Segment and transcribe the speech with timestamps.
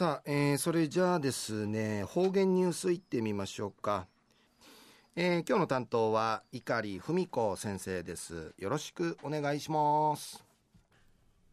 [0.00, 4.06] さあ、えー、それじゃあですね、方言ニュースいってみましょうか。
[5.14, 8.54] えー、今日の担当は碇文子先生です。
[8.56, 10.42] よろしくお願いします。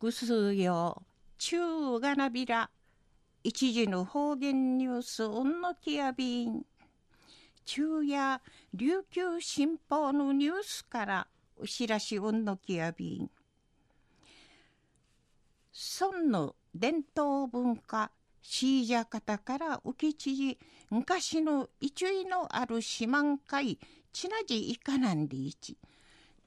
[0.00, 1.02] ぐすよ、
[1.36, 2.70] 中がなびら。
[3.44, 6.64] 一時の方言ニュース、うんのきやびん。
[7.66, 8.40] 中夜、
[8.72, 11.26] 琉球新報のニュースから、
[11.58, 13.30] お知らしうんのきやびん。
[16.00, 18.10] 孫の伝統文化、
[18.42, 20.58] シージャ方から浮き知事、
[20.90, 23.78] 昔の一位のある四万会、
[24.12, 25.76] ちなじいかなんでいち。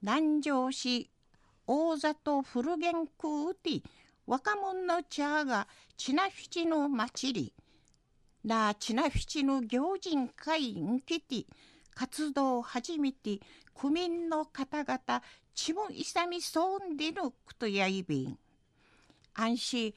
[0.00, 1.10] 南城市、
[1.66, 3.82] 大里古元区うて、
[4.26, 7.54] 若者の茶が、ちなふちの祭り、
[8.44, 11.46] なちなふちの行人会んきて、
[11.94, 13.38] 活動を始めて、
[13.74, 15.22] 区民の方々、
[15.54, 18.38] ちもいさみそうでのくとやいびん。
[19.34, 19.94] 安心、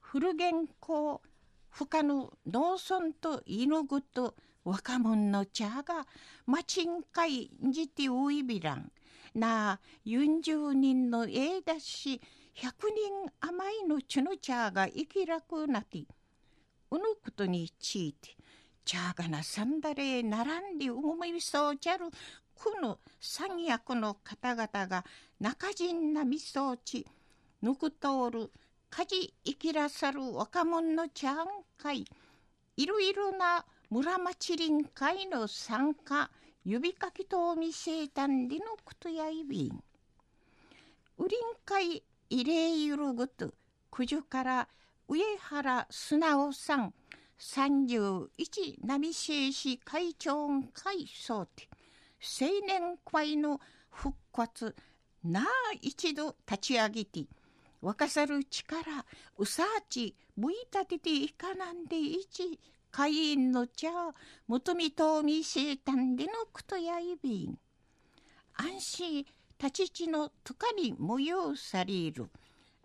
[0.00, 1.22] 古元校、
[1.78, 6.06] 不可の農村と犬ぐと若者の茶が、
[6.46, 8.90] まちんかいじてういびらん。
[9.34, 12.18] なあ、40人のえいだし、
[12.54, 12.70] 100
[13.20, 15.98] 人甘いのちの茶が生きらくなって、
[16.90, 18.30] うぬことについて、
[18.86, 22.06] 茶がなさんだれ並んで思いそうじゃる、
[22.54, 25.04] この三役の方々が
[25.38, 27.06] 中人なみそうち、
[27.60, 28.50] ぬくとおる、
[28.96, 32.06] 家事生きらさる若者のちゃん会、
[32.78, 36.30] いろいろな村町臨会の参加、
[36.64, 39.84] 指かきと見せたんでのことやいびん。
[41.18, 43.52] うりん会慰霊ゆるぐと、
[43.90, 44.68] 九十から
[45.08, 46.94] 上原素直さん、
[47.36, 51.68] 三十一波静止会長会総て、
[52.40, 54.74] 青年会の復活、
[55.22, 55.44] なあ
[55.82, 57.26] 一度立ち上げて、
[57.80, 58.80] 若さる力、
[59.38, 62.58] うさあち、むいたてていかなんでいち、
[62.90, 63.88] 会員の茶、
[64.46, 67.58] 求みとみせたんでのくとやいびん。
[68.54, 69.26] 安心、
[69.58, 72.30] 立ち地のとかに模様される。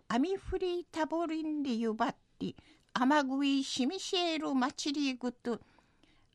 [0.08, 2.54] 網振りたぼりんでゆばって、
[2.92, 5.58] 雨食いしみせる祭りぐと、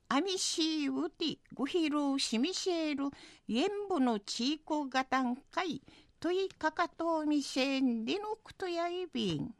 [0.09, 3.09] 網しうてぐひるしみせる、
[3.49, 5.81] えんぶのちいこがたんかい、
[6.19, 9.53] といかかとみせんでのくとやいびん。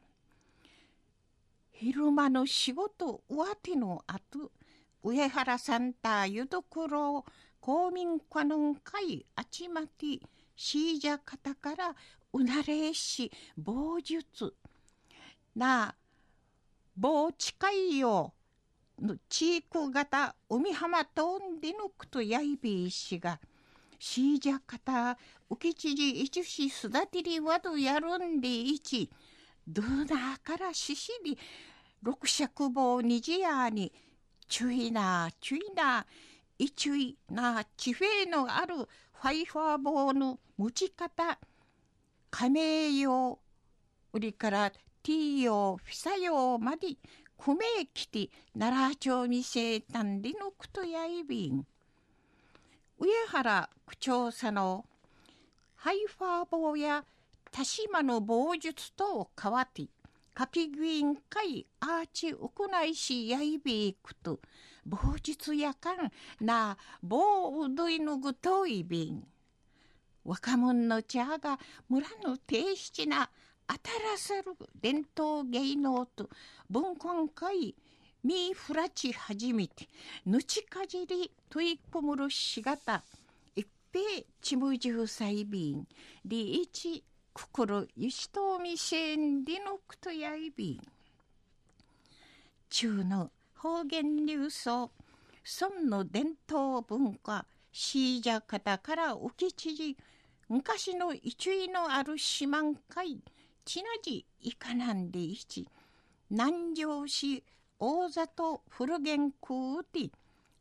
[1.70, 4.50] 昼間の仕事終わっての後、
[5.04, 7.24] 上原さんたゆどくろ
[7.60, 10.20] 公民館の会あちまて、
[10.56, 11.94] しいじゃ方から
[12.32, 14.52] うなれし、棒術。
[15.54, 15.94] なあ、
[16.96, 18.34] 棒近いよ。
[19.00, 23.38] の地域型海浜とんでのくとやいびいしが、
[23.98, 25.18] しいじゃかた、
[25.50, 29.10] うきちじいちしすだてりわどやるんでいち、
[29.66, 31.38] どうなからししり、
[32.02, 33.92] 六尺棒にじやに、
[34.48, 36.06] ちゅいな、ちゅいな、
[36.58, 41.38] いちゅいな、ちフェのあるファイファー棒の持ち方、
[42.30, 43.38] 亀用、
[44.12, 46.96] 売りからティー用、フィサ用まで、
[47.36, 47.56] 米
[47.94, 51.66] きて、奈良町にせたんでのくとやいびん。
[53.00, 54.84] 上原区長さの
[55.76, 57.04] ハイファー棒や
[57.52, 59.84] 田島の棒術と変わって、
[60.34, 64.40] かきぐいんかいアーチうくないしやいびいくと、
[64.84, 66.10] 棒術やかん
[66.40, 69.22] な棒うどいのぐといびん。
[70.24, 73.30] 若者の茶が村の低質な
[73.68, 76.28] あたらさる伝統芸能と
[76.68, 77.76] 文化会
[78.24, 79.88] みふらち始めて、
[80.26, 83.04] ぬちかじりといこむるしがた、
[83.54, 85.86] 一平ちむじゅうさいびん、
[86.24, 90.80] りいちくくるゆしとうみせんりのくとやいびん。
[92.68, 94.90] 中の方言流送、
[95.44, 99.96] 村の伝統文化、しいじゃ方から浮きちじ、
[100.48, 103.20] 昔の一位のある四万会、
[103.64, 105.68] ちなじいかなんでいち、
[106.30, 107.44] 南城市
[107.80, 110.10] 大里古元区で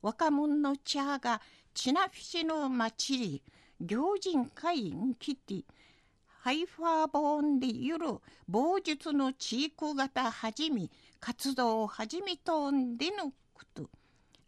[0.03, 1.41] 若者の茶が
[1.73, 3.43] ちなふしの祭り
[3.81, 5.63] 行人会員来て
[6.27, 13.89] ハイファーボーンでゆる棒術の地域型始め活動を始めとんでのこと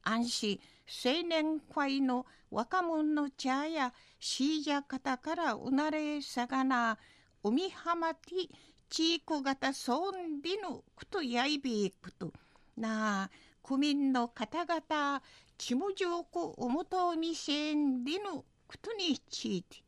[0.04, 0.60] 安心
[1.06, 7.00] 青年会の若者の茶やシージャ方からうなれさがな
[7.44, 8.48] 海浜て
[8.92, 12.31] 地域型そんでのことやいびいこと。
[12.79, 13.29] なあ、
[13.61, 15.21] 区民の方々、
[15.57, 19.83] ちもじょうこおもとみせんでのことについて、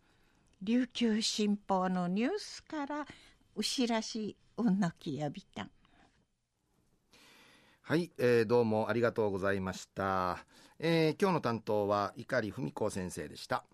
[0.61, 3.07] 琉球新報のニュースから、
[3.55, 5.63] うしらし、うんのきやびた。
[5.63, 5.71] ん。
[7.81, 10.45] はい、えー、どうもありがとうございました、
[10.77, 13.65] えー、今日の担当は碇文子先生でした。